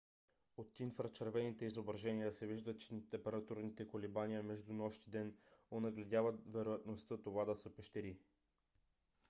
от 0.57 0.79
инфрачервените 0.79 1.65
изображеня 1.65 2.31
се 2.31 2.47
вижда 2.47 2.77
че 2.77 3.09
температурните 3.09 3.87
колебания 3.87 4.43
между 4.43 4.73
нощ 4.73 5.07
и 5.07 5.09
ден 5.09 5.35
онагледяват 5.71 6.43
вероятността 6.53 7.17
това 7.21 7.45
да 7.45 7.55
са 7.55 7.69
пещери 7.75 8.17